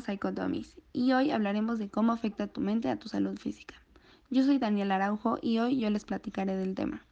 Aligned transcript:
Psicotomis 0.00 0.80
y 0.94 1.12
hoy 1.12 1.30
hablaremos 1.30 1.78
de 1.78 1.90
cómo 1.90 2.12
afecta 2.12 2.46
tu 2.46 2.62
mente 2.62 2.88
a 2.88 2.96
tu 2.96 3.10
salud 3.10 3.38
física. 3.38 3.74
Yo 4.30 4.44
soy 4.44 4.56
Daniel 4.56 4.92
Araujo 4.92 5.38
y 5.42 5.58
hoy 5.58 5.78
yo 5.78 5.90
les 5.90 6.06
platicaré 6.06 6.56
del 6.56 6.74
tema. 6.74 7.04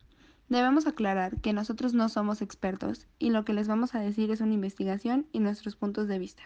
Debemos 0.49 0.87
aclarar 0.87 1.39
que 1.43 1.53
nosotros 1.53 1.93
no 1.93 2.09
somos 2.09 2.41
expertos 2.41 3.09
y 3.19 3.29
lo 3.29 3.45
que 3.45 3.53
les 3.53 3.69
vamos 3.69 3.95
a 3.95 4.01
decir 4.01 4.31
es 4.31 4.41
una 4.41 4.55
investigación 4.55 5.27
y 5.33 5.41
nuestros 5.41 5.77
puntos 5.77 6.09
de 6.09 6.19
vista. 6.19 6.45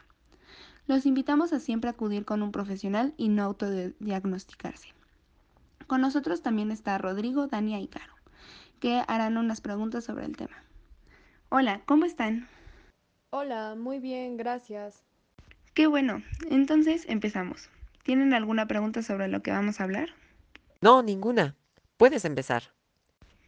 Los 0.88 1.06
invitamos 1.06 1.52
a 1.52 1.60
siempre 1.60 1.90
acudir 1.90 2.24
con 2.24 2.42
un 2.42 2.50
profesional 2.50 3.14
y 3.16 3.28
no 3.28 3.44
autodiagnosticarse. 3.44 4.88
Con 5.86 6.00
nosotros 6.00 6.42
también 6.42 6.72
está 6.72 6.98
Rodrigo, 6.98 7.46
Dania 7.46 7.78
y 7.78 7.86
Caro, 7.86 8.14
que 8.80 9.04
harán 9.06 9.36
unas 9.36 9.60
preguntas 9.60 10.02
sobre 10.02 10.24
el 10.24 10.36
tema. 10.36 10.56
Hola, 11.50 11.82
¿cómo 11.86 12.04
están? 12.04 12.48
Hola, 13.30 13.76
muy 13.76 14.00
bien, 14.00 14.36
gracias. 14.36 15.05
Qué 15.76 15.86
bueno. 15.86 16.22
Entonces 16.50 17.04
empezamos. 17.06 17.68
¿Tienen 18.02 18.32
alguna 18.32 18.66
pregunta 18.66 19.02
sobre 19.02 19.28
lo 19.28 19.42
que 19.42 19.50
vamos 19.50 19.78
a 19.78 19.84
hablar? 19.84 20.08
No, 20.80 21.02
ninguna. 21.02 21.54
Puedes 21.98 22.24
empezar. 22.24 22.62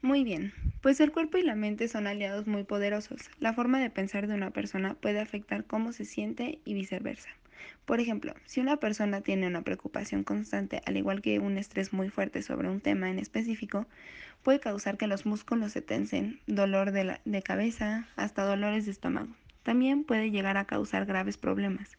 Muy 0.02 0.24
bien. 0.24 0.52
Pues 0.82 1.00
el 1.00 1.10
cuerpo 1.10 1.38
y 1.38 1.42
la 1.42 1.54
mente 1.54 1.88
son 1.88 2.06
aliados 2.06 2.46
muy 2.46 2.64
poderosos. 2.64 3.30
La 3.40 3.54
forma 3.54 3.80
de 3.80 3.88
pensar 3.88 4.26
de 4.26 4.34
una 4.34 4.50
persona 4.50 4.92
puede 4.92 5.20
afectar 5.20 5.64
cómo 5.64 5.94
se 5.94 6.04
siente 6.04 6.60
y 6.66 6.74
viceversa. 6.74 7.30
Por 7.86 7.98
ejemplo, 7.98 8.34
si 8.44 8.60
una 8.60 8.76
persona 8.76 9.22
tiene 9.22 9.46
una 9.46 9.62
preocupación 9.62 10.22
constante, 10.22 10.82
al 10.84 10.98
igual 10.98 11.22
que 11.22 11.38
un 11.38 11.56
estrés 11.56 11.94
muy 11.94 12.10
fuerte 12.10 12.42
sobre 12.42 12.68
un 12.68 12.82
tema 12.82 13.08
en 13.08 13.18
específico, 13.18 13.86
puede 14.42 14.60
causar 14.60 14.98
que 14.98 15.06
los 15.06 15.24
músculos 15.24 15.72
se 15.72 15.80
tensen, 15.80 16.40
dolor 16.46 16.92
de, 16.92 17.04
la, 17.04 17.20
de 17.24 17.40
cabeza, 17.40 18.06
hasta 18.16 18.44
dolores 18.44 18.84
de 18.84 18.90
estómago. 18.90 19.34
También 19.62 20.04
puede 20.04 20.30
llegar 20.30 20.58
a 20.58 20.66
causar 20.66 21.06
graves 21.06 21.38
problemas. 21.38 21.96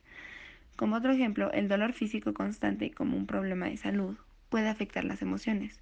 Como 0.80 0.96
otro 0.96 1.12
ejemplo, 1.12 1.52
el 1.52 1.68
dolor 1.68 1.92
físico 1.92 2.34
constante 2.34 2.92
como 2.92 3.18
un 3.18 3.26
problema 3.26 3.66
de 3.66 3.76
salud 3.76 4.16
puede 4.48 4.70
afectar 4.70 5.04
las 5.04 5.22
emociones, 5.22 5.78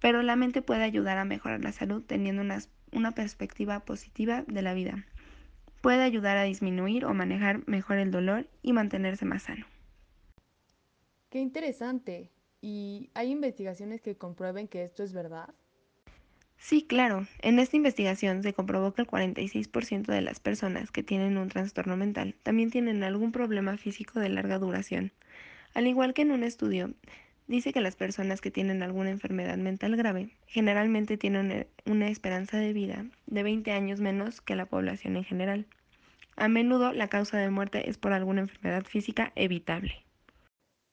pero 0.00 0.20
la 0.20 0.36
mente 0.36 0.60
puede 0.60 0.82
ayudar 0.82 1.16
a 1.16 1.24
mejorar 1.24 1.64
la 1.64 1.72
salud 1.72 2.02
teniendo 2.06 2.42
una, 2.42 2.58
una 2.92 3.12
perspectiva 3.12 3.80
positiva 3.80 4.44
de 4.46 4.60
la 4.60 4.74
vida. 4.74 5.06
Puede 5.80 6.02
ayudar 6.02 6.36
a 6.36 6.42
disminuir 6.42 7.06
o 7.06 7.14
manejar 7.14 7.66
mejor 7.66 7.96
el 7.96 8.10
dolor 8.10 8.46
y 8.60 8.74
mantenerse 8.74 9.24
más 9.24 9.44
sano. 9.44 9.64
Qué 11.30 11.38
interesante. 11.38 12.30
¿Y 12.60 13.08
hay 13.14 13.30
investigaciones 13.30 14.02
que 14.02 14.18
comprueben 14.18 14.68
que 14.68 14.84
esto 14.84 15.02
es 15.02 15.14
verdad? 15.14 15.54
Sí, 16.62 16.82
claro. 16.82 17.26
En 17.40 17.58
esta 17.58 17.76
investigación 17.76 18.44
se 18.44 18.54
comprobó 18.54 18.94
que 18.94 19.02
el 19.02 19.08
46% 19.08 20.12
de 20.12 20.20
las 20.20 20.38
personas 20.38 20.92
que 20.92 21.02
tienen 21.02 21.36
un 21.36 21.48
trastorno 21.48 21.96
mental 21.96 22.36
también 22.44 22.70
tienen 22.70 23.02
algún 23.02 23.32
problema 23.32 23.76
físico 23.76 24.20
de 24.20 24.28
larga 24.28 24.60
duración. 24.60 25.10
Al 25.74 25.88
igual 25.88 26.14
que 26.14 26.22
en 26.22 26.30
un 26.30 26.44
estudio, 26.44 26.94
dice 27.48 27.72
que 27.72 27.80
las 27.80 27.96
personas 27.96 28.40
que 28.40 28.52
tienen 28.52 28.84
alguna 28.84 29.10
enfermedad 29.10 29.56
mental 29.58 29.96
grave 29.96 30.30
generalmente 30.46 31.16
tienen 31.16 31.66
una 31.84 32.06
esperanza 32.06 32.58
de 32.58 32.72
vida 32.72 33.06
de 33.26 33.42
20 33.42 33.72
años 33.72 34.00
menos 34.00 34.40
que 34.40 34.54
la 34.54 34.66
población 34.66 35.16
en 35.16 35.24
general. 35.24 35.66
A 36.36 36.46
menudo 36.46 36.92
la 36.92 37.08
causa 37.08 37.38
de 37.38 37.50
muerte 37.50 37.90
es 37.90 37.98
por 37.98 38.12
alguna 38.12 38.42
enfermedad 38.42 38.84
física 38.84 39.32
evitable. 39.34 40.04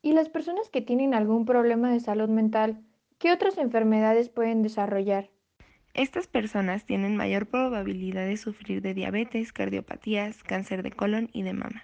¿Y 0.02 0.14
las 0.14 0.30
personas 0.30 0.68
que 0.68 0.82
tienen 0.82 1.14
algún 1.14 1.44
problema 1.44 1.92
de 1.92 2.00
salud 2.00 2.28
mental, 2.28 2.82
qué 3.18 3.30
otras 3.30 3.56
enfermedades 3.56 4.30
pueden 4.30 4.62
desarrollar? 4.62 5.30
Estas 6.00 6.28
personas 6.28 6.86
tienen 6.86 7.14
mayor 7.14 7.44
probabilidad 7.44 8.24
de 8.24 8.38
sufrir 8.38 8.80
de 8.80 8.94
diabetes, 8.94 9.52
cardiopatías, 9.52 10.42
cáncer 10.42 10.82
de 10.82 10.92
colon 10.92 11.28
y 11.34 11.42
de 11.42 11.52
mama. 11.52 11.82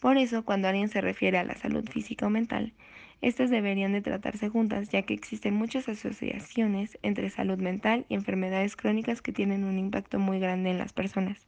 Por 0.00 0.16
eso, 0.16 0.46
cuando 0.46 0.68
alguien 0.68 0.88
se 0.88 1.02
refiere 1.02 1.36
a 1.36 1.44
la 1.44 1.56
salud 1.56 1.86
física 1.86 2.26
o 2.26 2.30
mental, 2.30 2.72
estas 3.20 3.50
deberían 3.50 3.92
de 3.92 4.00
tratarse 4.00 4.48
juntas, 4.48 4.88
ya 4.88 5.02
que 5.02 5.12
existen 5.12 5.52
muchas 5.52 5.90
asociaciones 5.90 6.98
entre 7.02 7.28
salud 7.28 7.58
mental 7.58 8.06
y 8.08 8.14
enfermedades 8.14 8.76
crónicas 8.76 9.20
que 9.20 9.34
tienen 9.34 9.64
un 9.64 9.78
impacto 9.78 10.18
muy 10.18 10.40
grande 10.40 10.70
en 10.70 10.78
las 10.78 10.94
personas. 10.94 11.46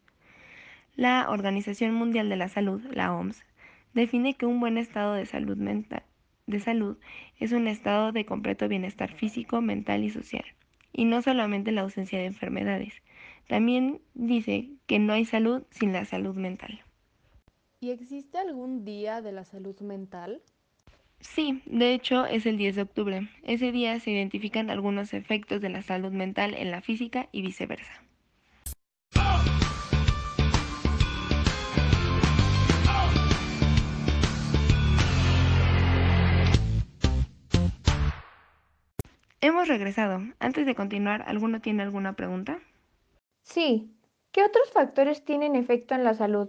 La 0.95 1.31
Organización 1.31 1.95
Mundial 1.95 2.29
de 2.29 2.37
la 2.37 2.51
Salud, 2.51 2.83
la 2.91 3.15
OMS, 3.15 3.43
define 3.95 4.35
que 4.35 4.45
un 4.45 4.61
buen 4.61 4.77
estado 4.77 5.15
de 5.15 5.25
salud 5.25 5.57
de 5.57 6.61
salud 6.61 6.99
es 7.39 7.53
un 7.53 7.69
estado 7.69 8.13
de 8.13 8.27
completo 8.27 8.69
bienestar 8.69 9.15
físico, 9.15 9.63
mental 9.63 10.05
y 10.05 10.11
social 10.11 10.45
y 10.93 11.05
no 11.05 11.23
solamente 11.23 11.73
la 11.73 11.83
ausencia 11.83 12.19
de 12.19 12.27
enfermedades. 12.27 12.95
También 13.49 14.01
dice 14.15 14.71
que 14.87 14.99
no 14.99 15.13
hay 15.13 15.25
salud 15.25 15.65
sin 15.71 15.93
la 15.93 16.05
salud 16.05 16.37
mental. 16.37 16.83
¿Y 17.81 17.91
existe 17.91 18.39
algún 18.39 18.85
día 18.85 19.21
de 19.23 19.33
la 19.33 19.45
salud 19.45 19.79
mental? 19.81 20.43
Sí, 21.21 21.63
de 21.67 21.95
hecho 21.95 22.27
es 22.27 22.47
el 22.47 22.59
10 22.59 22.77
de 22.77 22.83
octubre. 22.83 23.29
Ese 23.43 23.73
día 23.73 23.99
se 24.01 24.11
identifican 24.11 24.71
algunos 24.71 25.15
efectos 25.15 25.61
de 25.61 25.69
la 25.71 25.83
salud 25.83 26.13
mental 26.13 26.55
en 26.55 26.71
la 26.71 26.83
física 26.83 27.29
y 27.33 27.43
viceversa. 27.43 28.03
Hemos 39.45 39.67
regresado. 39.67 40.23
Antes 40.39 40.67
de 40.67 40.77
continuar, 40.77 41.25
¿alguno 41.27 41.61
tiene 41.61 41.83
alguna 41.83 42.13
pregunta? 42.13 42.61
Sí. 43.43 43.91
¿Qué 44.31 44.45
otros 44.45 44.71
factores 44.71 45.25
tienen 45.25 45.57
efecto 45.57 45.97
en 45.97 46.05
la 46.05 46.15
salud? 46.15 46.49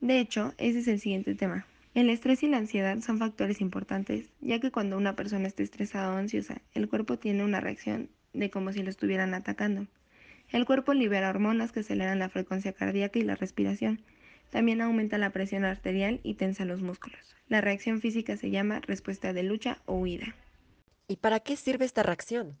De 0.00 0.20
hecho, 0.20 0.54
ese 0.56 0.78
es 0.78 0.88
el 0.88 1.00
siguiente 1.00 1.34
tema. 1.34 1.66
El 1.92 2.08
estrés 2.08 2.42
y 2.42 2.48
la 2.48 2.56
ansiedad 2.56 2.98
son 3.00 3.18
factores 3.18 3.60
importantes, 3.60 4.30
ya 4.40 4.58
que 4.58 4.70
cuando 4.70 4.96
una 4.96 5.14
persona 5.16 5.46
está 5.46 5.62
estresada 5.62 6.14
o 6.14 6.16
ansiosa, 6.16 6.62
el 6.72 6.88
cuerpo 6.88 7.18
tiene 7.18 7.44
una 7.44 7.60
reacción 7.60 8.08
de 8.32 8.48
como 8.48 8.72
si 8.72 8.82
lo 8.82 8.88
estuvieran 8.88 9.34
atacando. 9.34 9.86
El 10.48 10.64
cuerpo 10.64 10.94
libera 10.94 11.28
hormonas 11.28 11.72
que 11.72 11.80
aceleran 11.80 12.20
la 12.20 12.30
frecuencia 12.30 12.72
cardíaca 12.72 13.18
y 13.18 13.22
la 13.22 13.36
respiración. 13.36 14.00
También 14.48 14.80
aumenta 14.80 15.18
la 15.18 15.28
presión 15.28 15.66
arterial 15.66 16.20
y 16.22 16.34
tensa 16.34 16.64
los 16.64 16.80
músculos. 16.80 17.36
La 17.48 17.60
reacción 17.60 18.00
física 18.00 18.38
se 18.38 18.50
llama 18.50 18.80
respuesta 18.80 19.34
de 19.34 19.42
lucha 19.42 19.82
o 19.84 19.96
huida. 19.96 20.34
¿Y 21.06 21.16
para 21.16 21.40
qué 21.40 21.56
sirve 21.56 21.84
esta 21.84 22.02
reacción? 22.02 22.56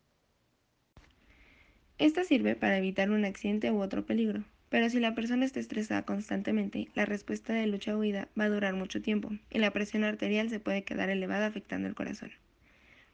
Esta 1.96 2.24
sirve 2.24 2.56
para 2.56 2.76
evitar 2.76 3.10
un 3.10 3.24
accidente 3.24 3.70
u 3.70 3.80
otro 3.80 4.04
peligro, 4.04 4.44
pero 4.68 4.90
si 4.90 5.00
la 5.00 5.14
persona 5.14 5.46
está 5.46 5.60
estresada 5.60 6.02
constantemente, 6.02 6.88
la 6.94 7.06
respuesta 7.06 7.54
de 7.54 7.66
lucha 7.66 7.96
huida 7.96 8.28
va 8.38 8.44
a 8.44 8.48
durar 8.50 8.74
mucho 8.74 9.00
tiempo 9.00 9.30
y 9.50 9.60
la 9.60 9.70
presión 9.70 10.04
arterial 10.04 10.50
se 10.50 10.60
puede 10.60 10.84
quedar 10.84 11.08
elevada 11.08 11.46
afectando 11.46 11.88
el 11.88 11.94
corazón. 11.94 12.32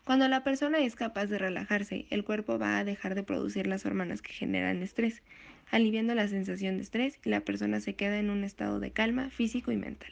Cuando 0.04 0.26
la 0.26 0.42
persona 0.42 0.78
es 0.78 0.96
capaz 0.96 1.26
de 1.26 1.38
relajarse, 1.38 2.06
el 2.10 2.24
cuerpo 2.24 2.58
va 2.58 2.78
a 2.78 2.84
dejar 2.84 3.14
de 3.14 3.22
producir 3.22 3.68
las 3.68 3.86
hormonas 3.86 4.22
que 4.22 4.32
generan 4.32 4.82
estrés, 4.82 5.22
aliviando 5.70 6.16
la 6.16 6.26
sensación 6.26 6.78
de 6.78 6.82
estrés 6.82 7.20
y 7.24 7.28
la 7.28 7.42
persona 7.42 7.80
se 7.80 7.94
queda 7.94 8.18
en 8.18 8.30
un 8.30 8.42
estado 8.42 8.80
de 8.80 8.90
calma 8.90 9.30
físico 9.30 9.70
y 9.70 9.76
mental. 9.76 10.10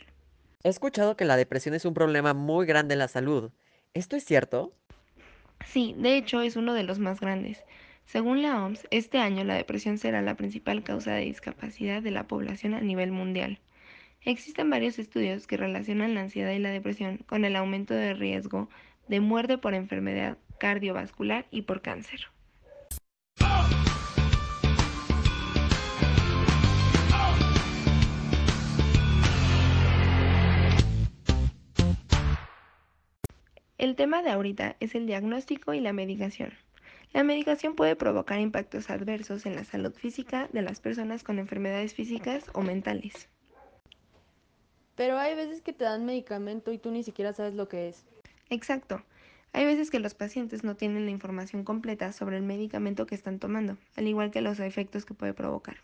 He 0.63 0.69
escuchado 0.69 1.17
que 1.17 1.25
la 1.25 1.37
depresión 1.37 1.75
es 1.75 1.85
un 1.85 1.95
problema 1.95 2.35
muy 2.35 2.67
grande 2.67 2.93
en 2.93 3.01
la 3.01 3.09
salud. 3.09 3.51
¿Esto 3.95 4.15
es 4.15 4.25
cierto? 4.25 4.75
Sí, 5.65 5.95
de 5.99 6.17
hecho 6.17 6.41
es 6.41 6.57
uno 6.57 6.75
de 6.75 6.83
los 6.83 6.99
más 6.99 7.21
grandes. 7.21 7.65
Según 8.05 8.43
la 8.43 8.65
OMS, 8.65 8.89
este 8.91 9.19
año 9.19 9.45
la 9.45 9.55
depresión 9.55 9.99
será 9.99 10.23
la 10.23 10.35
principal 10.35 10.83
causa 10.83 11.13
de 11.13 11.27
discapacidad 11.27 12.03
de 12.03 12.11
la 12.11 12.27
población 12.27 12.75
a 12.75 12.81
nivel 12.81 13.13
mundial. 13.13 13.61
Existen 14.23 14.71
varios 14.71 14.99
estudios 14.99 15.47
que 15.47 15.57
relacionan 15.57 16.15
la 16.15 16.23
ansiedad 16.23 16.53
y 16.53 16.59
la 16.59 16.71
depresión 16.71 17.19
con 17.19 17.45
el 17.45 17.55
aumento 17.55 17.95
de 17.95 18.15
riesgo 18.15 18.69
de 19.09 19.21
muerte 19.21 19.59
por 19.59 19.75
enfermedad 19.75 20.39
cardiovascular 20.59 21.47
y 21.51 21.63
por 21.63 21.83
cáncer. 21.83 22.29
El 33.79 33.95
tema 33.95 34.25
de 34.25 34.31
ahorita 34.31 34.75
es 34.81 34.97
el 34.97 35.07
diagnóstico 35.07 35.73
y 35.73 35.79
la 35.79 35.93
medicación. 35.93 36.53
La 37.13 37.23
medicación 37.23 37.77
puede 37.77 37.95
provocar 37.95 38.41
impactos 38.41 38.91
adversos 38.91 39.47
en 39.47 39.55
la 39.55 39.63
salud 39.63 39.95
física 39.95 40.49
de 40.53 40.63
las 40.63 40.81
personas 40.81 41.23
con 41.23 41.39
enfermedades 41.39 41.95
físicas 41.95 42.45
o 42.55 42.63
mentales. 42.63 43.29
Pero 44.97 45.17
hay 45.17 45.37
veces 45.37 45.63
que 45.63 45.73
te 45.73 45.85
dan 45.85 46.07
medicamento 46.07 46.73
y 46.73 46.79
tú 46.79 46.91
ni 46.91 47.05
siquiera 47.05 47.33
sabes 47.33 47.55
lo 47.55 47.69
que 47.69 47.89
es. 47.89 48.05
Exacto. 48.51 49.05
Hay 49.53 49.65
veces 49.65 49.93
que 49.93 50.01
los 50.01 50.15
pacientes 50.15 50.65
no 50.65 50.75
tienen 50.75 51.05
la 51.05 51.13
información 51.13 51.63
completa 51.63 52.11
sobre 52.11 52.37
el 52.37 52.43
medicamento 52.43 53.07
que 53.07 53.15
están 53.15 53.39
tomando, 53.39 53.79
al 53.95 54.09
igual 54.09 54.33
que 54.33 54.41
los 54.41 54.59
efectos 54.59 55.05
que 55.05 55.15
puede 55.15 55.35
provocar. 55.35 55.77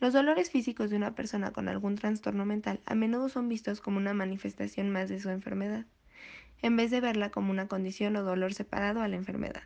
Los 0.00 0.14
dolores 0.14 0.50
físicos 0.50 0.88
de 0.88 0.96
una 0.96 1.14
persona 1.14 1.52
con 1.52 1.68
algún 1.68 1.96
trastorno 1.96 2.46
mental 2.46 2.80
a 2.86 2.94
menudo 2.94 3.28
son 3.28 3.50
vistos 3.50 3.82
como 3.82 3.98
una 3.98 4.14
manifestación 4.14 4.88
más 4.88 5.10
de 5.10 5.20
su 5.20 5.28
enfermedad 5.28 5.84
en 6.62 6.76
vez 6.76 6.90
de 6.90 7.00
verla 7.00 7.30
como 7.30 7.50
una 7.50 7.68
condición 7.68 8.16
o 8.16 8.22
dolor 8.22 8.54
separado 8.54 9.00
a 9.00 9.08
la 9.08 9.16
enfermedad. 9.16 9.62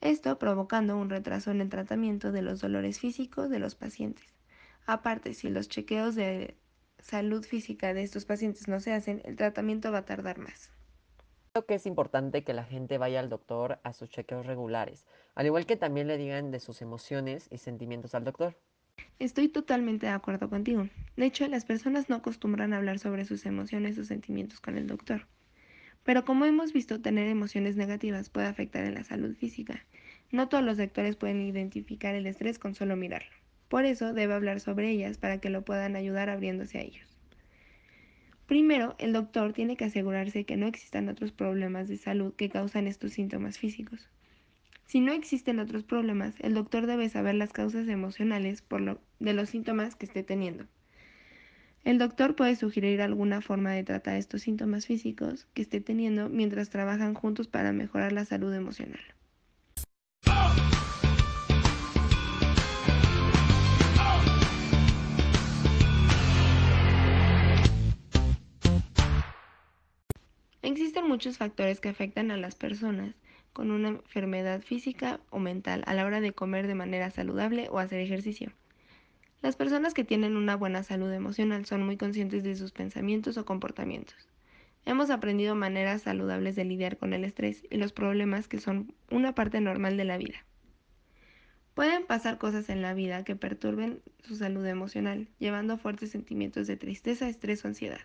Esto 0.00 0.38
provocando 0.38 0.96
un 0.96 1.10
retraso 1.10 1.50
en 1.50 1.60
el 1.60 1.68
tratamiento 1.68 2.32
de 2.32 2.42
los 2.42 2.60
dolores 2.60 2.98
físicos 2.98 3.50
de 3.50 3.58
los 3.58 3.74
pacientes. 3.74 4.34
Aparte, 4.86 5.34
si 5.34 5.50
los 5.50 5.68
chequeos 5.68 6.14
de 6.14 6.56
salud 6.98 7.44
física 7.44 7.92
de 7.92 8.02
estos 8.02 8.24
pacientes 8.24 8.66
no 8.66 8.80
se 8.80 8.92
hacen, 8.92 9.20
el 9.24 9.36
tratamiento 9.36 9.92
va 9.92 9.98
a 9.98 10.04
tardar 10.04 10.38
más. 10.38 10.70
Creo 11.52 11.66
que 11.66 11.74
es 11.74 11.86
importante 11.86 12.44
que 12.44 12.54
la 12.54 12.64
gente 12.64 12.96
vaya 12.96 13.20
al 13.20 13.28
doctor 13.28 13.80
a 13.82 13.92
sus 13.92 14.08
chequeos 14.08 14.46
regulares, 14.46 15.04
al 15.34 15.46
igual 15.46 15.66
que 15.66 15.76
también 15.76 16.06
le 16.06 16.16
digan 16.16 16.50
de 16.50 16.60
sus 16.60 16.80
emociones 16.80 17.48
y 17.50 17.58
sentimientos 17.58 18.14
al 18.14 18.24
doctor. 18.24 18.56
Estoy 19.18 19.48
totalmente 19.48 20.06
de 20.06 20.12
acuerdo 20.12 20.48
contigo. 20.48 20.88
De 21.16 21.26
hecho, 21.26 21.46
las 21.48 21.64
personas 21.64 22.08
no 22.08 22.16
acostumbran 22.16 22.72
a 22.72 22.78
hablar 22.78 22.98
sobre 22.98 23.24
sus 23.24 23.44
emociones 23.46 23.98
o 23.98 24.04
sentimientos 24.04 24.60
con 24.60 24.78
el 24.78 24.86
doctor. 24.86 25.26
Pero 26.04 26.24
como 26.24 26.44
hemos 26.44 26.72
visto, 26.72 27.00
tener 27.00 27.28
emociones 27.28 27.76
negativas 27.76 28.30
puede 28.30 28.46
afectar 28.46 28.84
en 28.84 28.94
la 28.94 29.04
salud 29.04 29.34
física. 29.34 29.84
No 30.30 30.48
todos 30.48 30.64
los 30.64 30.76
doctores 30.76 31.16
pueden 31.16 31.40
identificar 31.40 32.14
el 32.14 32.26
estrés 32.26 32.58
con 32.58 32.74
solo 32.74 32.96
mirarlo. 32.96 33.30
Por 33.68 33.84
eso 33.84 34.12
debe 34.12 34.34
hablar 34.34 34.60
sobre 34.60 34.90
ellas 34.90 35.18
para 35.18 35.38
que 35.38 35.50
lo 35.50 35.64
puedan 35.64 35.96
ayudar 35.96 36.30
abriéndose 36.30 36.78
a 36.78 36.82
ellos. 36.82 37.06
Primero, 38.46 38.96
el 38.98 39.12
doctor 39.12 39.52
tiene 39.52 39.76
que 39.76 39.84
asegurarse 39.84 40.44
que 40.44 40.56
no 40.56 40.66
existan 40.66 41.08
otros 41.08 41.30
problemas 41.30 41.86
de 41.86 41.96
salud 41.96 42.34
que 42.34 42.48
causan 42.48 42.88
estos 42.88 43.12
síntomas 43.12 43.58
físicos. 43.58 44.10
Si 44.86 44.98
no 44.98 45.12
existen 45.12 45.60
otros 45.60 45.84
problemas, 45.84 46.34
el 46.40 46.54
doctor 46.54 46.86
debe 46.86 47.08
saber 47.08 47.36
las 47.36 47.52
causas 47.52 47.86
emocionales 47.86 48.64
de 49.20 49.32
los 49.34 49.48
síntomas 49.48 49.94
que 49.94 50.06
esté 50.06 50.24
teniendo. 50.24 50.66
El 51.82 51.96
doctor 51.98 52.36
puede 52.36 52.56
sugerir 52.56 53.00
alguna 53.00 53.40
forma 53.40 53.72
de 53.72 53.84
tratar 53.84 54.16
estos 54.16 54.42
síntomas 54.42 54.86
físicos 54.86 55.46
que 55.54 55.62
esté 55.62 55.80
teniendo 55.80 56.28
mientras 56.28 56.68
trabajan 56.68 57.14
juntos 57.14 57.48
para 57.48 57.72
mejorar 57.72 58.12
la 58.12 58.26
salud 58.26 58.52
emocional. 58.52 59.00
Existen 70.60 71.08
muchos 71.08 71.38
factores 71.38 71.80
que 71.80 71.88
afectan 71.88 72.30
a 72.30 72.36
las 72.36 72.54
personas 72.54 73.14
con 73.54 73.70
una 73.70 73.88
enfermedad 73.88 74.60
física 74.60 75.18
o 75.30 75.38
mental 75.38 75.82
a 75.86 75.94
la 75.94 76.04
hora 76.04 76.20
de 76.20 76.32
comer 76.32 76.66
de 76.66 76.74
manera 76.74 77.10
saludable 77.10 77.68
o 77.70 77.78
hacer 77.78 78.00
ejercicio. 78.00 78.52
Las 79.42 79.56
personas 79.56 79.94
que 79.94 80.04
tienen 80.04 80.36
una 80.36 80.54
buena 80.54 80.82
salud 80.82 81.10
emocional 81.10 81.64
son 81.64 81.84
muy 81.84 81.96
conscientes 81.96 82.44
de 82.44 82.56
sus 82.56 82.72
pensamientos 82.72 83.38
o 83.38 83.46
comportamientos. 83.46 84.28
Hemos 84.84 85.08
aprendido 85.08 85.54
maneras 85.54 86.02
saludables 86.02 86.56
de 86.56 86.64
lidiar 86.64 86.98
con 86.98 87.14
el 87.14 87.24
estrés 87.24 87.64
y 87.70 87.78
los 87.78 87.92
problemas 87.92 88.48
que 88.48 88.60
son 88.60 88.94
una 89.10 89.34
parte 89.34 89.60
normal 89.60 89.96
de 89.96 90.04
la 90.04 90.18
vida. 90.18 90.44
Pueden 91.74 92.04
pasar 92.04 92.36
cosas 92.36 92.68
en 92.68 92.82
la 92.82 92.92
vida 92.92 93.24
que 93.24 93.36
perturben 93.36 94.02
su 94.22 94.36
salud 94.36 94.66
emocional, 94.66 95.28
llevando 95.38 95.74
a 95.74 95.78
fuertes 95.78 96.10
sentimientos 96.10 96.66
de 96.66 96.76
tristeza, 96.76 97.26
estrés 97.26 97.64
o 97.64 97.68
ansiedad. 97.68 98.00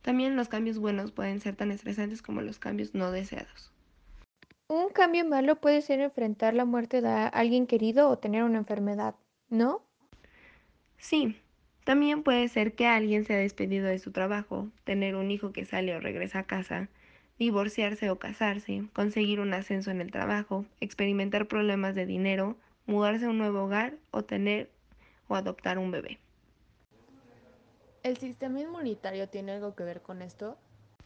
También 0.00 0.36
los 0.36 0.48
cambios 0.48 0.78
buenos 0.78 1.12
pueden 1.12 1.40
ser 1.40 1.54
tan 1.54 1.70
estresantes 1.70 2.22
como 2.22 2.40
los 2.40 2.58
cambios 2.58 2.94
no 2.94 3.10
deseados. 3.10 3.72
Un 4.68 4.88
cambio 4.88 5.26
malo 5.26 5.56
puede 5.56 5.82
ser 5.82 6.00
enfrentar 6.00 6.54
la 6.54 6.64
muerte 6.64 7.02
de 7.02 7.08
alguien 7.08 7.66
querido 7.66 8.08
o 8.08 8.18
tener 8.18 8.42
una 8.42 8.58
enfermedad, 8.58 9.16
¿no? 9.50 9.82
Sí, 11.02 11.36
también 11.84 12.22
puede 12.22 12.46
ser 12.46 12.74
que 12.74 12.86
alguien 12.86 13.24
se 13.24 13.34
ha 13.34 13.36
despedido 13.36 13.88
de 13.88 13.98
su 13.98 14.12
trabajo, 14.12 14.68
tener 14.84 15.16
un 15.16 15.32
hijo 15.32 15.52
que 15.52 15.64
sale 15.64 15.96
o 15.96 16.00
regresa 16.00 16.38
a 16.38 16.42
casa, 16.44 16.88
divorciarse 17.40 18.08
o 18.08 18.20
casarse, 18.20 18.84
conseguir 18.92 19.40
un 19.40 19.52
ascenso 19.52 19.90
en 19.90 20.00
el 20.00 20.12
trabajo, 20.12 20.64
experimentar 20.80 21.48
problemas 21.48 21.96
de 21.96 22.06
dinero, 22.06 22.56
mudarse 22.86 23.24
a 23.24 23.30
un 23.30 23.38
nuevo 23.38 23.64
hogar 23.64 23.94
o 24.12 24.22
tener 24.22 24.70
o 25.26 25.34
adoptar 25.34 25.76
un 25.76 25.90
bebé. 25.90 26.20
¿El 28.04 28.16
sistema 28.16 28.60
inmunitario 28.60 29.28
tiene 29.28 29.52
algo 29.52 29.74
que 29.74 29.82
ver 29.82 30.02
con 30.02 30.22
esto? 30.22 30.56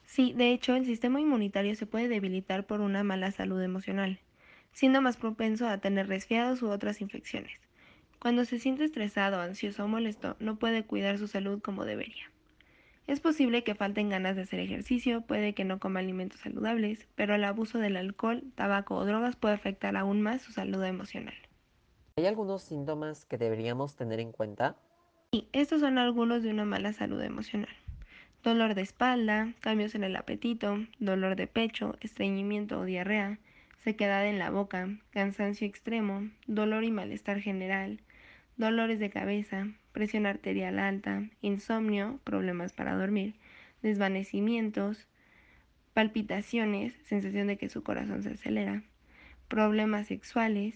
Sí, 0.04 0.34
de 0.34 0.52
hecho, 0.52 0.76
el 0.76 0.84
sistema 0.84 1.22
inmunitario 1.22 1.74
se 1.74 1.86
puede 1.86 2.08
debilitar 2.08 2.66
por 2.66 2.82
una 2.82 3.02
mala 3.02 3.32
salud 3.32 3.62
emocional, 3.62 4.18
siendo 4.72 5.00
más 5.00 5.16
propenso 5.16 5.66
a 5.66 5.78
tener 5.78 6.06
resfriados 6.06 6.60
u 6.60 6.68
otras 6.68 7.00
infecciones. 7.00 7.65
Cuando 8.26 8.44
se 8.44 8.58
siente 8.58 8.82
estresado, 8.82 9.40
ansioso 9.40 9.84
o 9.84 9.86
molesto, 9.86 10.34
no 10.40 10.56
puede 10.56 10.84
cuidar 10.84 11.16
su 11.16 11.28
salud 11.28 11.62
como 11.62 11.84
debería. 11.84 12.24
Es 13.06 13.20
posible 13.20 13.62
que 13.62 13.76
falten 13.76 14.08
ganas 14.08 14.34
de 14.34 14.42
hacer 14.42 14.58
ejercicio, 14.58 15.20
puede 15.20 15.54
que 15.54 15.64
no 15.64 15.78
coma 15.78 16.00
alimentos 16.00 16.40
saludables, 16.40 17.06
pero 17.14 17.36
el 17.36 17.44
abuso 17.44 17.78
del 17.78 17.96
alcohol, 17.96 18.42
tabaco 18.56 18.96
o 18.96 19.04
drogas 19.04 19.36
puede 19.36 19.54
afectar 19.54 19.96
aún 19.96 20.22
más 20.22 20.42
su 20.42 20.50
salud 20.50 20.82
emocional. 20.82 21.36
¿Hay 22.16 22.26
algunos 22.26 22.62
síntomas 22.62 23.24
que 23.26 23.38
deberíamos 23.38 23.94
tener 23.94 24.18
en 24.18 24.32
cuenta? 24.32 24.74
Y 25.30 25.46
estos 25.52 25.80
son 25.80 25.96
algunos 25.96 26.42
de 26.42 26.50
una 26.50 26.64
mala 26.64 26.92
salud 26.92 27.22
emocional. 27.22 27.76
Dolor 28.42 28.74
de 28.74 28.82
espalda, 28.82 29.54
cambios 29.60 29.94
en 29.94 30.02
el 30.02 30.16
apetito, 30.16 30.78
dolor 30.98 31.36
de 31.36 31.46
pecho, 31.46 31.94
estreñimiento 32.00 32.80
o 32.80 32.84
diarrea, 32.86 33.38
sequedad 33.84 34.26
en 34.26 34.40
la 34.40 34.50
boca, 34.50 34.88
cansancio 35.10 35.64
extremo, 35.64 36.28
dolor 36.48 36.82
y 36.82 36.90
malestar 36.90 37.38
general, 37.38 38.00
dolores 38.56 38.98
de 38.98 39.10
cabeza, 39.10 39.68
presión 39.92 40.26
arterial 40.26 40.78
alta, 40.78 41.28
insomnio, 41.42 42.20
problemas 42.24 42.72
para 42.72 42.96
dormir, 42.96 43.34
desvanecimientos, 43.82 45.06
palpitaciones, 45.94 46.94
sensación 47.04 47.46
de 47.46 47.56
que 47.56 47.68
su 47.68 47.82
corazón 47.82 48.22
se 48.22 48.30
acelera, 48.30 48.82
problemas 49.48 50.08
sexuales, 50.08 50.74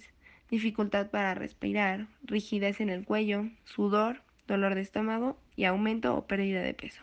dificultad 0.50 1.10
para 1.10 1.34
respirar, 1.34 2.06
rigidez 2.22 2.80
en 2.80 2.90
el 2.90 3.04
cuello, 3.04 3.48
sudor, 3.64 4.22
dolor 4.46 4.74
de 4.74 4.82
estómago 4.82 5.38
y 5.56 5.64
aumento 5.64 6.14
o 6.16 6.26
pérdida 6.26 6.62
de 6.62 6.74
peso. 6.74 7.02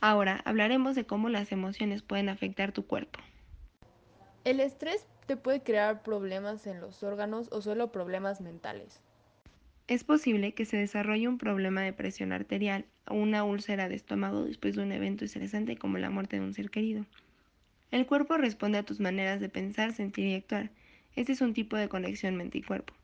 Ahora 0.00 0.40
hablaremos 0.44 0.94
de 0.94 1.04
cómo 1.04 1.28
las 1.28 1.52
emociones 1.52 2.02
pueden 2.02 2.30
afectar 2.30 2.72
tu 2.72 2.86
cuerpo. 2.86 3.20
¿El 4.44 4.60
estrés 4.60 5.06
te 5.26 5.36
puede 5.36 5.62
crear 5.62 6.02
problemas 6.02 6.66
en 6.66 6.80
los 6.80 7.02
órganos 7.02 7.48
o 7.52 7.60
solo 7.60 7.92
problemas 7.92 8.40
mentales? 8.40 9.00
Es 9.88 10.04
posible 10.04 10.54
que 10.54 10.64
se 10.64 10.78
desarrolle 10.78 11.28
un 11.28 11.36
problema 11.36 11.82
de 11.82 11.92
presión 11.92 12.32
arterial 12.32 12.86
o 13.06 13.14
una 13.14 13.44
úlcera 13.44 13.88
de 13.88 13.96
estómago 13.96 14.44
después 14.44 14.76
de 14.76 14.82
un 14.82 14.92
evento 14.92 15.24
estresante 15.24 15.76
como 15.76 15.98
la 15.98 16.08
muerte 16.08 16.36
de 16.38 16.42
un 16.46 16.54
ser 16.54 16.70
querido. 16.70 17.04
El 17.90 18.06
cuerpo 18.06 18.38
responde 18.38 18.78
a 18.78 18.84
tus 18.84 19.00
maneras 19.00 19.40
de 19.40 19.48
pensar, 19.48 19.92
sentir 19.92 20.26
y 20.26 20.34
actuar. 20.36 20.70
Este 21.16 21.32
es 21.32 21.40
un 21.40 21.52
tipo 21.52 21.76
de 21.76 21.88
conexión 21.88 22.36
mente 22.36 22.58
y 22.58 22.62
cuerpo. 22.62 22.94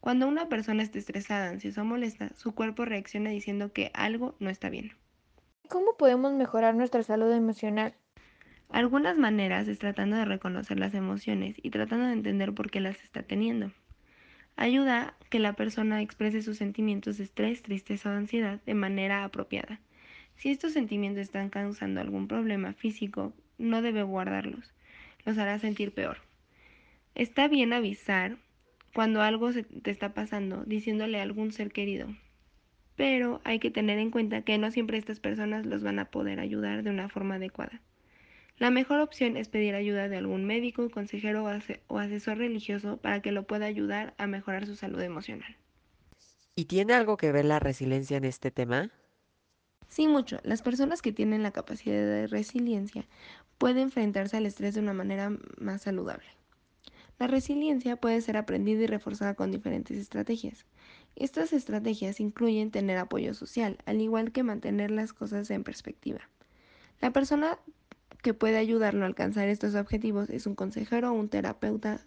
Cuando 0.00 0.28
una 0.28 0.48
persona 0.48 0.82
está 0.82 0.98
estresada, 0.98 1.50
ansiosa 1.50 1.82
o 1.82 1.84
molesta, 1.84 2.30
su 2.36 2.54
cuerpo 2.54 2.84
reacciona 2.84 3.30
diciendo 3.30 3.72
que 3.72 3.90
algo 3.92 4.36
no 4.38 4.48
está 4.48 4.70
bien. 4.70 4.92
¿Cómo 5.68 5.98
podemos 5.98 6.32
mejorar 6.32 6.74
nuestra 6.74 7.02
salud 7.02 7.30
emocional? 7.30 7.94
Algunas 8.70 9.18
maneras 9.18 9.68
es 9.68 9.78
tratando 9.78 10.16
de 10.16 10.24
reconocer 10.24 10.78
las 10.78 10.94
emociones 10.94 11.56
y 11.62 11.68
tratando 11.68 12.06
de 12.06 12.14
entender 12.14 12.54
por 12.54 12.70
qué 12.70 12.80
las 12.80 13.02
está 13.04 13.22
teniendo. 13.22 13.70
Ayuda 14.56 15.14
que 15.28 15.38
la 15.38 15.52
persona 15.52 16.00
exprese 16.00 16.40
sus 16.40 16.56
sentimientos 16.56 17.18
de 17.18 17.24
estrés, 17.24 17.60
tristeza 17.60 18.08
o 18.08 18.14
ansiedad 18.14 18.60
de 18.64 18.72
manera 18.72 19.24
apropiada. 19.24 19.78
Si 20.36 20.50
estos 20.50 20.72
sentimientos 20.72 21.20
están 21.20 21.50
causando 21.50 22.00
algún 22.00 22.28
problema 22.28 22.72
físico, 22.72 23.34
no 23.58 23.82
debe 23.82 24.02
guardarlos. 24.04 24.72
Los 25.26 25.36
hará 25.36 25.58
sentir 25.58 25.92
peor. 25.92 26.16
Está 27.14 27.46
bien 27.46 27.74
avisar 27.74 28.38
cuando 28.94 29.20
algo 29.20 29.52
te 29.52 29.90
está 29.90 30.14
pasando, 30.14 30.64
diciéndole 30.64 31.20
a 31.20 31.24
algún 31.24 31.52
ser 31.52 31.72
querido. 31.72 32.08
Pero 32.98 33.40
hay 33.44 33.60
que 33.60 33.70
tener 33.70 34.00
en 34.00 34.10
cuenta 34.10 34.42
que 34.42 34.58
no 34.58 34.72
siempre 34.72 34.98
estas 34.98 35.20
personas 35.20 35.64
los 35.64 35.84
van 35.84 36.00
a 36.00 36.10
poder 36.10 36.40
ayudar 36.40 36.82
de 36.82 36.90
una 36.90 37.08
forma 37.08 37.36
adecuada. 37.36 37.80
La 38.58 38.72
mejor 38.72 38.98
opción 38.98 39.36
es 39.36 39.48
pedir 39.48 39.76
ayuda 39.76 40.08
de 40.08 40.16
algún 40.16 40.44
médico, 40.44 40.90
consejero 40.90 41.44
o 41.86 41.98
asesor 41.98 42.38
religioso 42.38 42.96
para 42.96 43.22
que 43.22 43.30
lo 43.30 43.44
pueda 43.44 43.66
ayudar 43.66 44.14
a 44.18 44.26
mejorar 44.26 44.66
su 44.66 44.74
salud 44.74 45.00
emocional. 45.00 45.56
¿Y 46.56 46.64
tiene 46.64 46.92
algo 46.94 47.16
que 47.16 47.30
ver 47.30 47.44
la 47.44 47.60
resiliencia 47.60 48.16
en 48.16 48.24
este 48.24 48.50
tema? 48.50 48.90
Sí, 49.88 50.08
mucho. 50.08 50.40
Las 50.42 50.62
personas 50.62 51.00
que 51.00 51.12
tienen 51.12 51.44
la 51.44 51.52
capacidad 51.52 51.94
de 51.94 52.26
resiliencia 52.26 53.06
pueden 53.58 53.78
enfrentarse 53.78 54.36
al 54.36 54.46
estrés 54.46 54.74
de 54.74 54.80
una 54.80 54.92
manera 54.92 55.30
más 55.56 55.82
saludable. 55.82 56.26
La 57.20 57.28
resiliencia 57.28 57.94
puede 57.94 58.20
ser 58.22 58.36
aprendida 58.36 58.82
y 58.82 58.86
reforzada 58.88 59.34
con 59.34 59.52
diferentes 59.52 59.96
estrategias. 59.96 60.66
Estas 61.18 61.52
estrategias 61.52 62.20
incluyen 62.20 62.70
tener 62.70 62.96
apoyo 62.96 63.34
social, 63.34 63.78
al 63.86 64.00
igual 64.00 64.30
que 64.30 64.44
mantener 64.44 64.92
las 64.92 65.12
cosas 65.12 65.50
en 65.50 65.64
perspectiva. 65.64 66.20
La 67.00 67.10
persona 67.10 67.58
que 68.22 68.34
puede 68.34 68.56
ayudarlo 68.56 69.02
a 69.02 69.08
alcanzar 69.08 69.48
estos 69.48 69.74
objetivos 69.74 70.30
es 70.30 70.46
un 70.46 70.54
consejero 70.54 71.10
o 71.10 71.14
un 71.14 71.28
terapeuta 71.28 72.00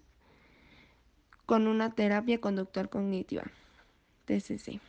con 1.46 1.68
una 1.68 1.92
terapia 1.94 2.40
conductual 2.40 2.90
cognitiva, 2.90 3.44
TCC. 4.26 4.80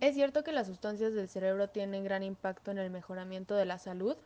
¿Es 0.00 0.14
cierto 0.16 0.42
que 0.42 0.50
las 0.50 0.66
sustancias 0.66 1.14
del 1.14 1.28
cerebro 1.28 1.68
tienen 1.68 2.02
gran 2.02 2.24
impacto 2.24 2.72
en 2.72 2.78
el 2.78 2.90
mejoramiento 2.90 3.54
de 3.54 3.66
la 3.66 3.78
salud? 3.78 4.16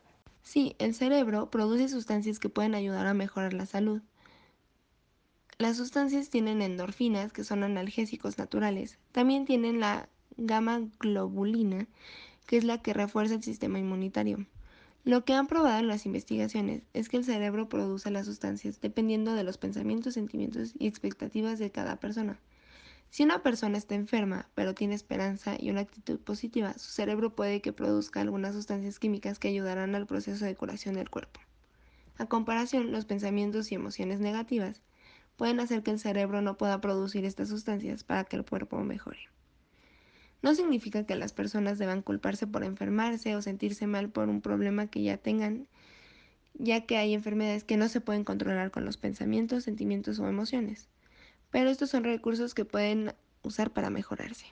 Sí, 0.41 0.75
el 0.79 0.95
cerebro 0.95 1.51
produce 1.51 1.87
sustancias 1.87 2.39
que 2.39 2.49
pueden 2.49 2.73
ayudar 2.73 3.05
a 3.05 3.13
mejorar 3.13 3.53
la 3.53 3.67
salud. 3.67 4.01
Las 5.59 5.77
sustancias 5.77 6.29
tienen 6.29 6.61
endorfinas, 6.61 7.31
que 7.31 7.43
son 7.43 7.63
analgésicos 7.63 8.37
naturales. 8.37 8.97
También 9.11 9.45
tienen 9.45 9.79
la 9.79 10.09
gamma 10.35 10.81
globulina, 10.99 11.87
que 12.47 12.57
es 12.57 12.63
la 12.63 12.81
que 12.81 12.93
refuerza 12.93 13.35
el 13.35 13.43
sistema 13.43 13.77
inmunitario. 13.77 14.45
Lo 15.05 15.25
que 15.25 15.33
han 15.33 15.47
probado 15.47 15.79
en 15.79 15.87
las 15.87 16.05
investigaciones 16.05 16.83
es 16.93 17.07
que 17.07 17.17
el 17.17 17.25
cerebro 17.25 17.69
produce 17.69 18.09
las 18.09 18.25
sustancias 18.25 18.81
dependiendo 18.81 19.33
de 19.33 19.43
los 19.43 19.57
pensamientos, 19.57 20.15
sentimientos 20.15 20.73
y 20.79 20.87
expectativas 20.87 21.59
de 21.59 21.71
cada 21.71 21.97
persona. 21.97 22.39
Si 23.09 23.21
una 23.21 23.43
persona 23.43 23.77
está 23.77 23.93
enferma, 23.93 24.49
pero 24.55 24.73
tiene 24.73 24.95
esperanza 24.95 25.55
y 25.59 25.69
una 25.69 25.81
actitud 25.81 26.19
positiva, 26.19 26.73
su 26.79 26.89
cerebro 26.89 27.35
puede 27.35 27.61
que 27.61 27.73
produzca 27.73 28.21
algunas 28.21 28.55
sustancias 28.55 28.97
químicas 28.97 29.37
que 29.37 29.49
ayudarán 29.49 29.93
al 29.93 30.07
proceso 30.07 30.45
de 30.45 30.55
curación 30.55 30.95
del 30.95 31.11
cuerpo. 31.11 31.39
A 32.17 32.25
comparación, 32.25 32.91
los 32.91 33.05
pensamientos 33.05 33.71
y 33.71 33.75
emociones 33.75 34.19
negativas 34.19 34.81
pueden 35.43 35.59
hacer 35.59 35.83
que 35.83 35.91
el 35.91 35.99
cerebro 35.99 36.41
no 36.41 36.55
pueda 36.55 36.79
producir 36.79 37.25
estas 37.25 37.49
sustancias 37.49 38.05
para 38.05 38.23
que 38.23 38.37
el 38.37 38.45
cuerpo 38.45 38.77
mejore. 38.77 39.27
No 40.41 40.55
significa 40.55 41.05
que 41.05 41.17
las 41.17 41.33
personas 41.33 41.77
deban 41.77 42.01
culparse 42.01 42.47
por 42.47 42.63
enfermarse 42.63 43.35
o 43.35 43.41
sentirse 43.41 43.85
mal 43.85 44.07
por 44.07 44.29
un 44.29 44.39
problema 44.39 44.87
que 44.87 45.03
ya 45.03 45.17
tengan, 45.17 45.67
ya 46.53 46.85
que 46.85 46.95
hay 46.95 47.13
enfermedades 47.13 47.65
que 47.65 47.75
no 47.75 47.89
se 47.89 47.99
pueden 47.99 48.23
controlar 48.23 48.71
con 48.71 48.85
los 48.85 48.95
pensamientos, 48.95 49.65
sentimientos 49.65 50.17
o 50.19 50.29
emociones. 50.29 50.87
Pero 51.51 51.69
estos 51.69 51.89
son 51.89 52.05
recursos 52.05 52.53
que 52.53 52.63
pueden 52.63 53.11
usar 53.41 53.71
para 53.71 53.89
mejorarse. 53.89 54.45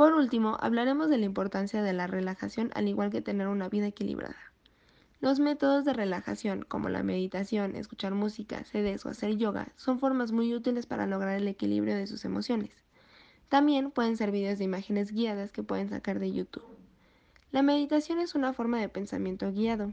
Por 0.00 0.14
último, 0.14 0.56
hablaremos 0.60 1.10
de 1.10 1.18
la 1.18 1.26
importancia 1.26 1.82
de 1.82 1.92
la 1.92 2.06
relajación 2.06 2.70
al 2.74 2.88
igual 2.88 3.10
que 3.10 3.20
tener 3.20 3.48
una 3.48 3.68
vida 3.68 3.88
equilibrada. 3.88 4.38
Los 5.20 5.40
métodos 5.40 5.84
de 5.84 5.92
relajación, 5.92 6.64
como 6.66 6.88
la 6.88 7.02
meditación, 7.02 7.76
escuchar 7.76 8.14
música, 8.14 8.64
CDs 8.64 9.04
o 9.04 9.10
hacer 9.10 9.36
yoga, 9.36 9.74
son 9.76 9.98
formas 9.98 10.32
muy 10.32 10.54
útiles 10.54 10.86
para 10.86 11.06
lograr 11.06 11.36
el 11.36 11.46
equilibrio 11.48 11.94
de 11.96 12.06
sus 12.06 12.24
emociones. 12.24 12.70
También 13.50 13.90
pueden 13.90 14.16
ser 14.16 14.30
videos 14.30 14.56
de 14.56 14.64
imágenes 14.64 15.12
guiadas 15.12 15.52
que 15.52 15.62
pueden 15.62 15.90
sacar 15.90 16.18
de 16.18 16.32
YouTube. 16.32 16.64
La 17.50 17.60
meditación 17.60 18.20
es 18.20 18.34
una 18.34 18.54
forma 18.54 18.80
de 18.80 18.88
pensamiento 18.88 19.52
guiado. 19.52 19.92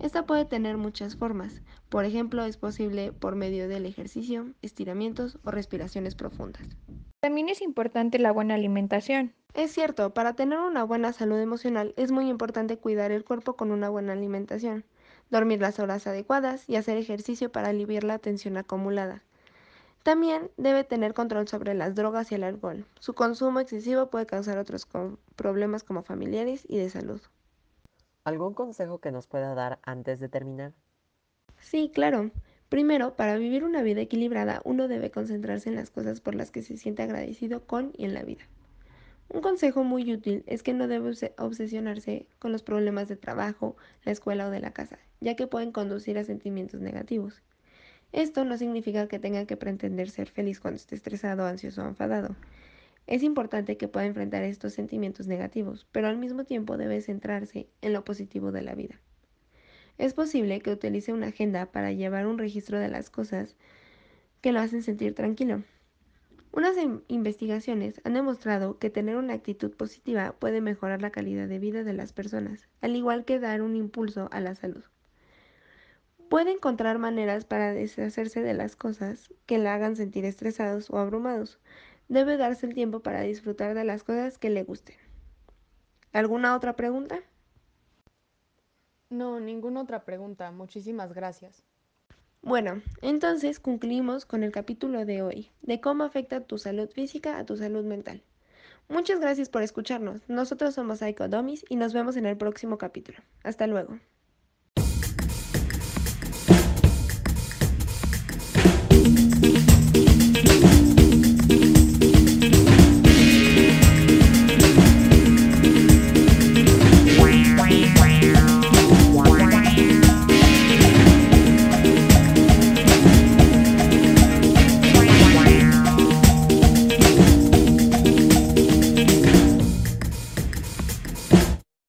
Esta 0.00 0.26
puede 0.26 0.46
tener 0.46 0.78
muchas 0.78 1.14
formas. 1.14 1.62
Por 1.90 2.04
ejemplo, 2.04 2.44
es 2.44 2.56
posible 2.56 3.12
por 3.12 3.36
medio 3.36 3.68
del 3.68 3.86
ejercicio, 3.86 4.48
estiramientos 4.62 5.38
o 5.44 5.52
respiraciones 5.52 6.16
profundas. 6.16 6.66
También 7.24 7.48
es 7.48 7.62
importante 7.62 8.18
la 8.18 8.32
buena 8.32 8.54
alimentación. 8.54 9.32
Es 9.54 9.72
cierto, 9.72 10.12
para 10.12 10.34
tener 10.34 10.58
una 10.58 10.84
buena 10.84 11.14
salud 11.14 11.38
emocional 11.38 11.94
es 11.96 12.12
muy 12.12 12.28
importante 12.28 12.76
cuidar 12.76 13.12
el 13.12 13.24
cuerpo 13.24 13.56
con 13.56 13.70
una 13.70 13.88
buena 13.88 14.12
alimentación, 14.12 14.84
dormir 15.30 15.58
las 15.58 15.78
horas 15.78 16.06
adecuadas 16.06 16.68
y 16.68 16.76
hacer 16.76 16.98
ejercicio 16.98 17.50
para 17.50 17.70
aliviar 17.70 18.04
la 18.04 18.18
tensión 18.18 18.58
acumulada. 18.58 19.22
También 20.02 20.50
debe 20.58 20.84
tener 20.84 21.14
control 21.14 21.48
sobre 21.48 21.72
las 21.72 21.94
drogas 21.94 22.30
y 22.30 22.34
el 22.34 22.44
alcohol. 22.44 22.84
Su 23.00 23.14
consumo 23.14 23.58
excesivo 23.58 24.10
puede 24.10 24.26
causar 24.26 24.58
otros 24.58 24.86
problemas 25.34 25.82
como 25.82 26.02
familiares 26.02 26.66
y 26.68 26.76
de 26.76 26.90
salud. 26.90 27.22
¿Algún 28.24 28.52
consejo 28.52 28.98
que 28.98 29.12
nos 29.12 29.26
pueda 29.26 29.54
dar 29.54 29.78
antes 29.82 30.20
de 30.20 30.28
terminar? 30.28 30.74
Sí, 31.58 31.90
claro. 31.90 32.30
Primero, 32.74 33.14
para 33.14 33.36
vivir 33.38 33.62
una 33.62 33.82
vida 33.82 34.00
equilibrada, 34.00 34.60
uno 34.64 34.88
debe 34.88 35.12
concentrarse 35.12 35.68
en 35.68 35.76
las 35.76 35.92
cosas 35.92 36.20
por 36.20 36.34
las 36.34 36.50
que 36.50 36.60
se 36.60 36.76
siente 36.76 37.04
agradecido 37.04 37.64
con 37.68 37.92
y 37.96 38.04
en 38.04 38.14
la 38.14 38.24
vida. 38.24 38.42
Un 39.28 39.42
consejo 39.42 39.84
muy 39.84 40.12
útil 40.12 40.42
es 40.48 40.64
que 40.64 40.72
no 40.72 40.88
debe 40.88 41.12
obsesionarse 41.38 42.26
con 42.40 42.50
los 42.50 42.64
problemas 42.64 43.06
de 43.06 43.14
trabajo, 43.14 43.76
la 44.02 44.10
escuela 44.10 44.48
o 44.48 44.50
de 44.50 44.58
la 44.58 44.72
casa, 44.72 44.98
ya 45.20 45.36
que 45.36 45.46
pueden 45.46 45.70
conducir 45.70 46.18
a 46.18 46.24
sentimientos 46.24 46.80
negativos. 46.80 47.42
Esto 48.10 48.44
no 48.44 48.58
significa 48.58 49.06
que 49.06 49.20
tenga 49.20 49.46
que 49.46 49.56
pretender 49.56 50.10
ser 50.10 50.28
feliz 50.28 50.58
cuando 50.58 50.78
esté 50.78 50.96
estresado, 50.96 51.46
ansioso 51.46 51.84
o 51.84 51.86
enfadado. 51.86 52.34
Es 53.06 53.22
importante 53.22 53.76
que 53.76 53.86
pueda 53.86 54.06
enfrentar 54.06 54.42
estos 54.42 54.72
sentimientos 54.72 55.28
negativos, 55.28 55.86
pero 55.92 56.08
al 56.08 56.18
mismo 56.18 56.42
tiempo 56.42 56.76
debe 56.76 57.00
centrarse 57.02 57.68
en 57.82 57.92
lo 57.92 58.02
positivo 58.04 58.50
de 58.50 58.62
la 58.62 58.74
vida. 58.74 59.00
Es 59.98 60.14
posible 60.14 60.60
que 60.60 60.72
utilice 60.72 61.12
una 61.12 61.28
agenda 61.28 61.66
para 61.66 61.92
llevar 61.92 62.26
un 62.26 62.38
registro 62.38 62.78
de 62.78 62.88
las 62.88 63.10
cosas 63.10 63.56
que 64.40 64.52
lo 64.52 64.60
hacen 64.60 64.82
sentir 64.82 65.14
tranquilo. 65.14 65.62
Unas 66.52 66.76
investigaciones 67.08 68.00
han 68.04 68.14
demostrado 68.14 68.78
que 68.78 68.90
tener 68.90 69.16
una 69.16 69.34
actitud 69.34 69.72
positiva 69.72 70.36
puede 70.38 70.60
mejorar 70.60 71.02
la 71.02 71.10
calidad 71.10 71.48
de 71.48 71.58
vida 71.58 71.82
de 71.82 71.94
las 71.94 72.12
personas, 72.12 72.68
al 72.80 72.94
igual 72.94 73.24
que 73.24 73.40
dar 73.40 73.62
un 73.62 73.74
impulso 73.74 74.28
a 74.30 74.40
la 74.40 74.54
salud. 74.54 74.84
Puede 76.28 76.52
encontrar 76.52 76.98
maneras 76.98 77.44
para 77.44 77.72
deshacerse 77.72 78.40
de 78.40 78.54
las 78.54 78.76
cosas 78.76 79.32
que 79.46 79.58
le 79.58 79.68
hagan 79.68 79.96
sentir 79.96 80.24
estresados 80.24 80.90
o 80.90 80.98
abrumados. 80.98 81.58
Debe 82.08 82.36
darse 82.36 82.66
el 82.66 82.74
tiempo 82.74 83.00
para 83.00 83.22
disfrutar 83.22 83.74
de 83.74 83.84
las 83.84 84.04
cosas 84.04 84.38
que 84.38 84.50
le 84.50 84.62
gusten. 84.62 84.96
¿Alguna 86.12 86.54
otra 86.54 86.76
pregunta? 86.76 87.20
No, 89.14 89.38
ninguna 89.38 89.82
otra 89.82 90.04
pregunta. 90.04 90.50
Muchísimas 90.50 91.12
gracias. 91.12 91.62
Bueno, 92.42 92.82
entonces 93.00 93.60
concluimos 93.60 94.26
con 94.26 94.42
el 94.42 94.50
capítulo 94.50 95.04
de 95.04 95.22
hoy, 95.22 95.50
de 95.62 95.80
cómo 95.80 96.02
afecta 96.02 96.40
tu 96.40 96.58
salud 96.58 96.90
física 96.90 97.38
a 97.38 97.46
tu 97.46 97.56
salud 97.56 97.84
mental. 97.84 98.24
Muchas 98.88 99.20
gracias 99.20 99.48
por 99.48 99.62
escucharnos. 99.62 100.28
Nosotros 100.28 100.74
somos 100.74 100.98
Psycho 100.98 101.28
y 101.68 101.76
nos 101.76 101.94
vemos 101.94 102.16
en 102.16 102.26
el 102.26 102.36
próximo 102.36 102.76
capítulo. 102.76 103.18
Hasta 103.44 103.68
luego. 103.68 104.00